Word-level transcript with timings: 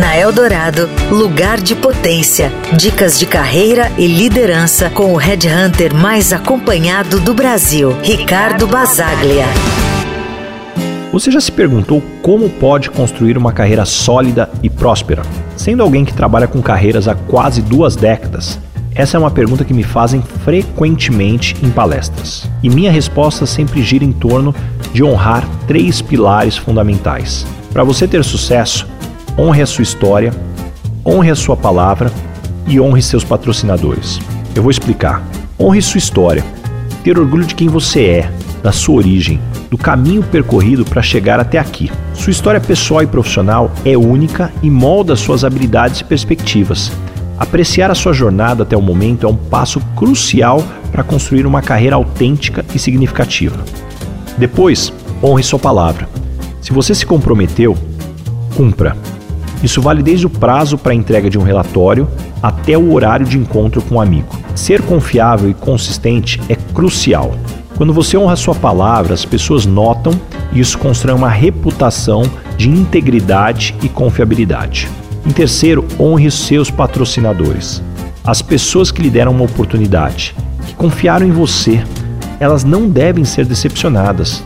Na 0.00 0.16
Eldorado, 0.16 0.88
lugar 1.10 1.60
de 1.60 1.74
potência. 1.74 2.50
Dicas 2.74 3.18
de 3.18 3.26
carreira 3.26 3.92
e 3.98 4.06
liderança 4.06 4.88
com 4.88 5.12
o 5.12 5.16
headhunter 5.16 5.94
mais 5.94 6.32
acompanhado 6.32 7.20
do 7.20 7.34
Brasil, 7.34 7.94
Ricardo 8.02 8.66
Basaglia. 8.66 9.44
Você 11.12 11.30
já 11.30 11.38
se 11.38 11.52
perguntou 11.52 12.02
como 12.22 12.48
pode 12.48 12.88
construir 12.88 13.36
uma 13.36 13.52
carreira 13.52 13.84
sólida 13.84 14.48
e 14.62 14.70
próspera? 14.70 15.20
Sendo 15.54 15.82
alguém 15.82 16.06
que 16.06 16.14
trabalha 16.14 16.48
com 16.48 16.62
carreiras 16.62 17.06
há 17.06 17.14
quase 17.14 17.60
duas 17.60 17.94
décadas, 17.94 18.58
essa 18.94 19.18
é 19.18 19.20
uma 19.20 19.30
pergunta 19.30 19.66
que 19.66 19.74
me 19.74 19.82
fazem 19.82 20.22
frequentemente 20.42 21.54
em 21.62 21.68
palestras. 21.68 22.48
E 22.62 22.70
minha 22.70 22.90
resposta 22.90 23.44
sempre 23.44 23.82
gira 23.82 24.02
em 24.02 24.12
torno 24.12 24.54
de 24.94 25.04
honrar 25.04 25.46
três 25.66 26.00
pilares 26.00 26.56
fundamentais. 26.56 27.46
Para 27.70 27.84
você 27.84 28.08
ter 28.08 28.24
sucesso, 28.24 28.88
honre 29.40 29.62
a 29.62 29.66
sua 29.66 29.82
história, 29.82 30.34
honre 31.04 31.30
a 31.30 31.34
sua 31.34 31.56
palavra 31.56 32.12
e 32.66 32.78
honre 32.78 33.00
seus 33.00 33.24
patrocinadores. 33.24 34.20
Eu 34.54 34.62
vou 34.62 34.70
explicar. 34.70 35.26
Honre 35.58 35.80
sua 35.80 35.96
história. 35.96 36.44
Ter 37.02 37.18
orgulho 37.18 37.46
de 37.46 37.54
quem 37.54 37.66
você 37.66 38.04
é, 38.04 38.32
da 38.62 38.70
sua 38.70 38.96
origem, 38.96 39.40
do 39.70 39.78
caminho 39.78 40.22
percorrido 40.22 40.84
para 40.84 41.00
chegar 41.00 41.40
até 41.40 41.56
aqui. 41.56 41.90
Sua 42.12 42.30
história 42.30 42.60
pessoal 42.60 43.02
e 43.02 43.06
profissional 43.06 43.72
é 43.82 43.96
única 43.96 44.52
e 44.62 44.68
molda 44.68 45.16
suas 45.16 45.42
habilidades 45.42 46.00
e 46.00 46.04
perspectivas. 46.04 46.92
Apreciar 47.38 47.90
a 47.90 47.94
sua 47.94 48.12
jornada 48.12 48.64
até 48.64 48.76
o 48.76 48.82
momento 48.82 49.26
é 49.26 49.30
um 49.30 49.36
passo 49.36 49.80
crucial 49.96 50.62
para 50.92 51.02
construir 51.02 51.46
uma 51.46 51.62
carreira 51.62 51.96
autêntica 51.96 52.62
e 52.74 52.78
significativa. 52.78 53.64
Depois, 54.36 54.92
honre 55.22 55.42
sua 55.42 55.58
palavra. 55.58 56.06
Se 56.60 56.74
você 56.74 56.94
se 56.94 57.06
comprometeu, 57.06 57.74
cumpra. 58.54 58.94
Isso 59.62 59.82
vale 59.82 60.02
desde 60.02 60.26
o 60.26 60.30
prazo 60.30 60.78
para 60.78 60.92
a 60.92 60.94
entrega 60.94 61.28
de 61.28 61.38
um 61.38 61.42
relatório 61.42 62.08
até 62.42 62.76
o 62.78 62.92
horário 62.92 63.26
de 63.26 63.38
encontro 63.38 63.82
com 63.82 63.96
um 63.96 64.00
amigo. 64.00 64.38
Ser 64.54 64.82
confiável 64.82 65.50
e 65.50 65.54
consistente 65.54 66.40
é 66.48 66.54
crucial. 66.54 67.34
Quando 67.76 67.92
você 67.92 68.16
honra 68.16 68.36
sua 68.36 68.54
palavra, 68.54 69.14
as 69.14 69.24
pessoas 69.24 69.64
notam 69.66 70.12
e 70.52 70.60
isso 70.60 70.78
constrói 70.78 71.14
uma 71.14 71.28
reputação 71.28 72.22
de 72.56 72.68
integridade 72.68 73.74
e 73.82 73.88
confiabilidade. 73.88 74.88
Em 75.26 75.30
terceiro, 75.30 75.86
honre 75.98 76.30
seus 76.30 76.70
patrocinadores. 76.70 77.82
As 78.24 78.42
pessoas 78.42 78.90
que 78.90 79.02
lhe 79.02 79.10
deram 79.10 79.32
uma 79.32 79.44
oportunidade, 79.44 80.34
que 80.66 80.74
confiaram 80.74 81.26
em 81.26 81.30
você, 81.30 81.82
elas 82.38 82.64
não 82.64 82.88
devem 82.88 83.24
ser 83.24 83.44
decepcionadas. 83.46 84.42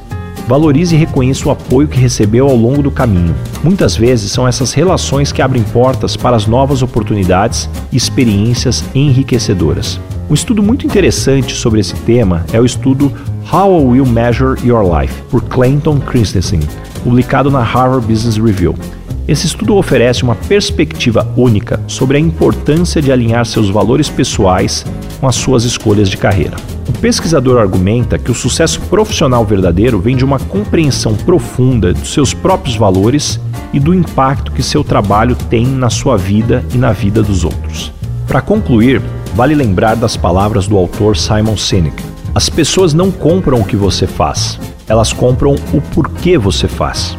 Valorize 0.46 0.94
e 0.94 0.98
reconheça 0.98 1.48
o 1.48 1.50
apoio 1.50 1.88
que 1.88 1.98
recebeu 1.98 2.48
ao 2.48 2.56
longo 2.56 2.82
do 2.82 2.90
caminho. 2.90 3.34
Muitas 3.62 3.96
vezes 3.96 4.30
são 4.30 4.46
essas 4.46 4.72
relações 4.72 5.32
que 5.32 5.40
abrem 5.40 5.62
portas 5.62 6.16
para 6.16 6.36
as 6.36 6.46
novas 6.46 6.82
oportunidades 6.82 7.68
e 7.90 7.96
experiências 7.96 8.84
enriquecedoras. 8.94 9.98
Um 10.28 10.34
estudo 10.34 10.62
muito 10.62 10.86
interessante 10.86 11.54
sobre 11.54 11.80
esse 11.80 11.94
tema 11.96 12.44
é 12.52 12.60
o 12.60 12.64
estudo 12.64 13.12
How 13.50 13.80
I 13.80 13.84
Will 13.84 14.06
Measure 14.06 14.60
Your 14.66 14.82
Life, 14.82 15.14
por 15.30 15.42
Clayton 15.42 15.98
Christensen, 16.00 16.60
publicado 17.02 17.50
na 17.50 17.62
Harvard 17.62 18.06
Business 18.06 18.36
Review. 18.36 18.74
Esse 19.26 19.46
estudo 19.46 19.76
oferece 19.76 20.22
uma 20.22 20.34
perspectiva 20.34 21.26
única 21.36 21.80
sobre 21.86 22.18
a 22.18 22.20
importância 22.20 23.00
de 23.00 23.10
alinhar 23.10 23.46
seus 23.46 23.70
valores 23.70 24.10
pessoais 24.10 24.84
com 25.20 25.26
as 25.26 25.36
suas 25.36 25.64
escolhas 25.64 26.10
de 26.10 26.18
carreira. 26.18 26.56
O 26.88 26.92
pesquisador 26.92 27.58
argumenta 27.58 28.18
que 28.18 28.30
o 28.30 28.34
sucesso 28.34 28.80
profissional 28.82 29.44
verdadeiro 29.44 29.98
vem 29.98 30.16
de 30.16 30.24
uma 30.24 30.38
compreensão 30.38 31.14
profunda 31.14 31.92
dos 31.92 32.12
seus 32.12 32.34
próprios 32.34 32.76
valores 32.76 33.40
e 33.72 33.80
do 33.80 33.94
impacto 33.94 34.52
que 34.52 34.62
seu 34.62 34.84
trabalho 34.84 35.34
tem 35.34 35.66
na 35.66 35.88
sua 35.88 36.16
vida 36.16 36.64
e 36.74 36.76
na 36.76 36.92
vida 36.92 37.22
dos 37.22 37.42
outros. 37.42 37.92
Para 38.26 38.42
concluir, 38.42 39.00
vale 39.34 39.54
lembrar 39.54 39.96
das 39.96 40.16
palavras 40.16 40.66
do 40.66 40.76
autor 40.76 41.16
Simon 41.16 41.56
Sinek. 41.56 42.02
As 42.34 42.48
pessoas 42.48 42.92
não 42.92 43.10
compram 43.10 43.60
o 43.60 43.64
que 43.64 43.76
você 43.76 44.06
faz, 44.06 44.58
elas 44.86 45.12
compram 45.12 45.54
o 45.72 45.80
porquê 45.94 46.36
você 46.36 46.68
faz. 46.68 47.16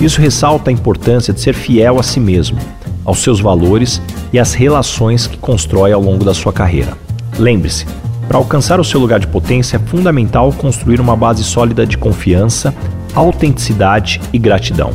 Isso 0.00 0.20
ressalta 0.20 0.70
a 0.70 0.72
importância 0.72 1.32
de 1.32 1.40
ser 1.40 1.54
fiel 1.54 1.98
a 1.98 2.02
si 2.02 2.20
mesmo, 2.20 2.58
aos 3.04 3.18
seus 3.18 3.40
valores 3.40 4.02
e 4.32 4.38
às 4.38 4.52
relações 4.52 5.26
que 5.26 5.38
constrói 5.38 5.92
ao 5.92 6.02
longo 6.02 6.24
da 6.24 6.34
sua 6.34 6.52
carreira. 6.52 6.96
Lembre-se, 7.38 7.86
para 8.26 8.38
alcançar 8.38 8.80
o 8.80 8.84
seu 8.84 9.00
lugar 9.00 9.20
de 9.20 9.26
potência 9.26 9.76
é 9.76 9.80
fundamental 9.80 10.52
construir 10.52 11.00
uma 11.00 11.16
base 11.16 11.44
sólida 11.44 11.86
de 11.86 11.96
confiança, 11.96 12.74
autenticidade 13.14 14.20
e 14.32 14.38
gratidão. 14.38 14.92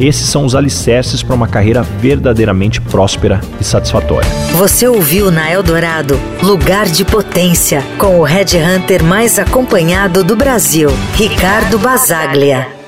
Esses 0.00 0.26
são 0.26 0.44
os 0.44 0.54
alicerces 0.54 1.22
para 1.22 1.36
uma 1.36 1.46
carreira 1.46 1.82
verdadeiramente 1.82 2.80
próspera 2.80 3.40
e 3.60 3.64
satisfatória. 3.64 4.28
Você 4.56 4.88
ouviu 4.88 5.30
na 5.30 5.50
Eldorado 5.52 6.18
Lugar 6.42 6.86
de 6.86 7.04
Potência, 7.04 7.84
com 7.98 8.18
o 8.18 8.24
Red 8.24 8.56
Hunter 8.56 9.04
mais 9.04 9.38
acompanhado 9.38 10.24
do 10.24 10.34
Brasil, 10.34 10.90
Ricardo 11.14 11.78
Basaglia. 11.78 12.81